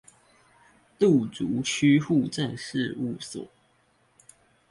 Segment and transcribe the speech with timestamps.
[0.97, 3.47] 路竹區戶政事務所